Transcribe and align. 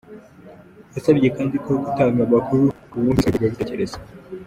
Yasabye 0.95 1.27
kandi 1.37 1.55
no 1.69 1.75
gutanga 1.85 2.19
amakuru 2.27 2.63
ku 2.89 2.95
wumvisweho 2.97 3.35
ingengabitekerezo. 3.35 3.97